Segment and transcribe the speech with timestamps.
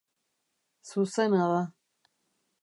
[0.91, 1.61] Zuzena da.